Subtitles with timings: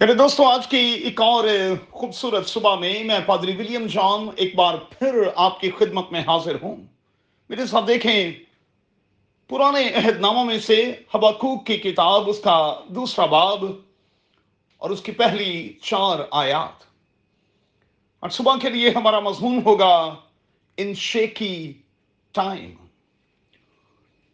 [0.00, 1.44] یعنی میرے دوستوں آج کی ایک اور
[1.90, 6.56] خوبصورت صبح میں میں پادری ولیم جان ایک بار پھر آپ کی خدمت میں حاضر
[6.62, 6.76] ہوں۔
[7.48, 8.32] میرے ساتھ دیکھیں،
[9.48, 13.64] پرانے عہد ناموں میں سے حباکوک کی کتاب، اس کا دوسرا باب
[14.78, 16.84] اور اس کی پہلی چار آیات۔
[18.20, 20.14] اور صبح کے لیے ہمارا مضمون ہوگا
[20.76, 21.72] ان شیکی
[22.32, 22.70] ٹائم۔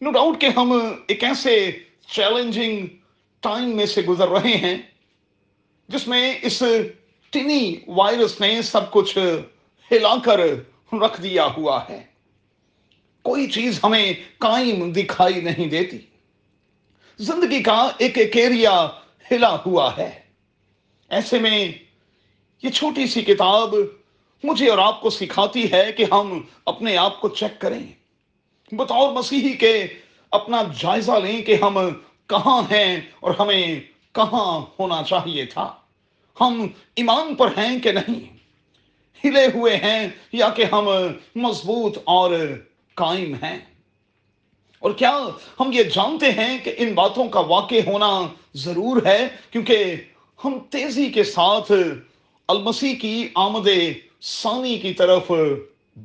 [0.00, 0.72] نو ڈاؤٹ کہ ہم
[1.08, 1.70] ایک ایسے
[2.08, 2.86] چیلنجنگ
[3.40, 4.78] ٹائم میں سے گزر رہے ہیں
[5.88, 6.62] جس میں اس
[7.30, 9.18] ٹنی وائرس نے سب کچھ
[9.90, 10.40] ہلا کر
[10.92, 12.02] رکھ دیا ہوا ہے۔
[13.22, 15.98] کوئی چیز ہمیں قائم دکھائی نہیں دیتی۔
[17.18, 18.88] زندگی کا ایک ایک ایریا
[19.30, 20.20] ہلا ہوا ہے۔
[21.08, 21.72] ایسے میں
[22.62, 23.74] یہ چھوٹی سی کتاب
[24.44, 27.86] مجھے اور آپ کو سکھاتی ہے کہ ہم اپنے آپ کو چیک کریں۔
[28.72, 29.86] بطور مسیحی کے
[30.30, 31.78] اپنا جائزہ لیں کہ ہم
[32.26, 33.80] کہاں ہیں اور ہمیں
[34.16, 35.74] کہاں ہونا چاہیے تھا؟
[36.40, 38.36] ہم ایمان پر ہیں کہ نہیں؟
[39.24, 40.88] ہلے ہوئے ہیں یا کہ ہم
[41.34, 42.30] مضبوط اور
[42.94, 43.58] قائم ہیں؟
[44.80, 45.18] اور کیا
[45.60, 49.94] ہم یہ جانتے ہیں کہ ان باتوں کا واقع ہونا ضرور ہے؟ کیونکہ
[50.44, 51.72] ہم تیزی کے ساتھ
[52.48, 53.68] المسی کی آمد
[54.22, 55.32] ثانی کی طرف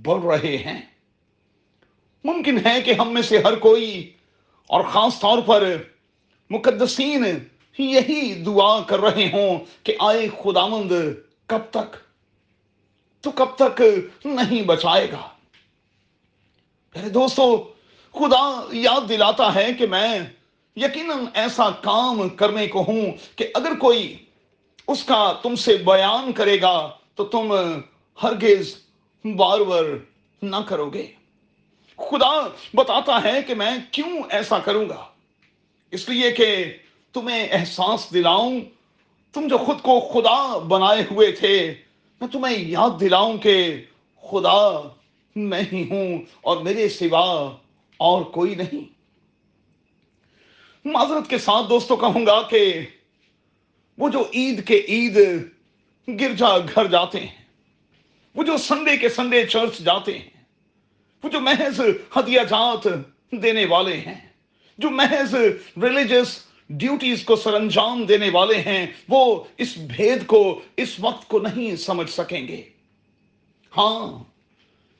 [0.01, 0.81] بڑھ رہے ہیں۔
[2.23, 4.11] ممکن ہے کہ ہم میں سے ہر کوئی
[4.67, 5.77] اور خاص طور پر
[6.49, 7.23] مقدسین
[7.79, 10.91] یہی دعا کر رہے ہوں کہ آئے خداوند
[11.45, 11.95] کب تک؟
[13.21, 13.81] تو کب تک
[14.25, 15.27] نہیں بچائے گا؟
[16.95, 17.57] میرے دوستو،
[18.15, 20.19] خدا یاد دلاتا ہے کہ میں
[20.75, 24.17] یقیناً ایسا کام کرنے کو ہوں کہ اگر کوئی
[24.87, 27.53] اس کا تم سے بیان کرے گا تو تم
[28.23, 28.75] ہرگز
[29.25, 29.83] بار بار
[30.41, 31.11] نہ کرو گے
[31.97, 35.05] خدا بتاتا ہے کہ میں کیوں ایسا کروں گا؟
[35.91, 36.73] اس لیے کہ
[37.13, 38.59] تمہیں احساس دلاؤں؟
[39.33, 41.73] تم جو خود کو خدا بنائے ہوئے تھے،
[42.21, 43.85] میں تمہیں یاد دلاؤں کہ
[44.23, 44.87] خدا
[45.35, 47.57] میں ہی ہوں اور میرے سوا
[47.97, 48.83] اور کوئی نہیں۔
[50.85, 52.85] معذرت کے ساتھ دوستوں، کہوں گا کہ
[53.97, 55.17] وہ جو عید کے عید
[56.07, 57.43] گرجا گھر جاتے ہیں،
[58.35, 60.29] وہ جو سنڈے کے سنڈے چرچ جاتے ہیں،
[61.23, 61.79] وہ جو محض
[62.15, 62.87] ہدیہ جات
[63.31, 64.19] دینے والے ہیں،
[64.77, 65.35] جو محض
[65.81, 66.39] ریلیجس
[66.77, 71.75] ڈیوٹیز کو سر انجام دینے والے ہیں، وہ اس بھید کو، اس وقت کو نہیں
[71.75, 72.61] سمجھ سکیں گے۔
[73.77, 74.23] ہاں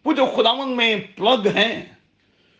[0.05, 1.85] وہ جو خداون میں پلگ ہیں،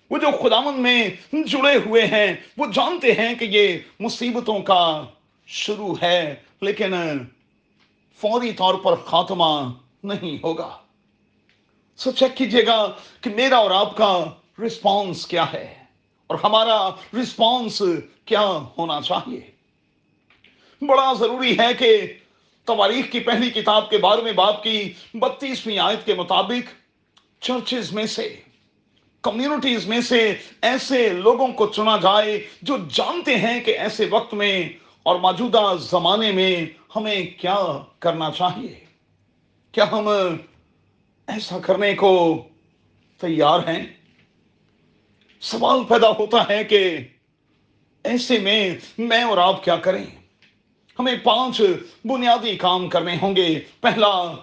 [0.09, 5.05] وہ جو خداون میں جڑے ہوئے ہیں، وہ جانتے ہیں کہ یہ مصیبتوں کا
[5.47, 6.93] شروع ہے، لیکن
[8.17, 9.73] فوری طور پر خاتمہ
[10.03, 10.77] نہیں ہوگا۔
[11.97, 14.25] سو چیک کیجیے گا کہ میرا اور آپ کا
[14.65, 15.80] رسپانس کیا ہے۔
[16.31, 16.89] اور ہمارا
[17.21, 17.81] رسپانس
[18.25, 18.41] کیا
[18.77, 19.39] ہونا چاہیے؟
[20.81, 22.13] بڑا ضروری ہے کہ
[22.65, 26.71] تواریخ کی پہلی کتاب کے بارے میں باپ کی، بتیسویں آیت کے مطابق
[27.43, 28.41] چرچز میں سے
[29.21, 34.69] کمیونٹیز میں سے ایسے لوگوں کو چنا جائے جو جانتے ہیں کہ ایسے وقت میں
[35.03, 36.65] اور موجودہ زمانے میں
[36.95, 37.57] ہمیں کیا
[37.99, 38.85] کرنا چاہیے؟
[39.71, 40.07] کیا ہم
[41.27, 42.43] ایسا کرنے کو
[43.21, 43.83] تیار ہیں؟
[45.41, 46.97] سوال پیدا ہوتا ہے کہ
[48.03, 50.05] ایسے میں میں اور آپ کیا کریں؟
[50.99, 51.61] ہمیں پانچ
[52.05, 54.35] بنیادی کام کرنے ہوں گے۔ پہلا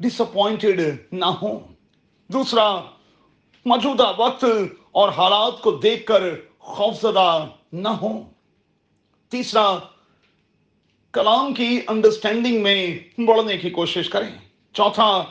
[0.00, 0.80] ڈس اپوائنٹڈ
[1.12, 1.58] نہ ہو
[2.28, 2.80] دوسرا،
[3.64, 4.44] موجودہ وقت
[4.92, 6.22] اور حالات کو دیکھ کر
[6.58, 8.22] خوفزدہ نہ ہو
[9.28, 9.78] تیسرا،
[11.12, 14.34] کلام کی انڈرسٹینڈنگ میں بڑھنے کی کوشش کریں۔
[14.72, 15.24] چوتھا،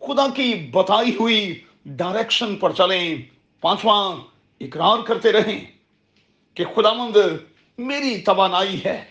[0.00, 3.16] خدا کی بتائی ہوئی ڈائریکشن پر چلیں۔
[3.62, 4.16] پانچواں
[4.60, 5.64] اقرار کرتے رہیں
[6.54, 7.16] کہ خدا مند
[7.78, 9.04] میری توانائی ہے۔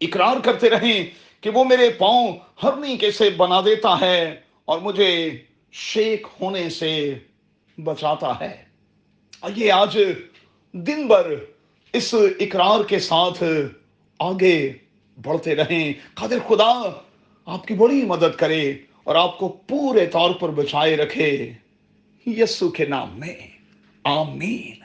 [0.00, 1.04] اقرار کرتے رہیں
[1.40, 5.30] کہ وہ میرے پاؤں ہرنی کیسے بنا دیتا ہے اور مجھے
[5.72, 7.18] شیک ہونے سے
[7.84, 8.64] بچاتا ہے۔
[9.40, 9.98] آئیے آج
[10.72, 11.34] دن بھر
[11.92, 13.42] اس اقرار کے ساتھ
[14.18, 14.72] آگے
[15.22, 17.00] بڑھتے رہیں۔ قادر خدا،
[17.46, 18.72] آپ کی بڑی مدد کرے
[19.04, 21.52] اور آپ کو پورے طور پر بچائے رکھے۔
[22.38, 23.34] یسو کے نام میں
[24.04, 24.79] آمین۔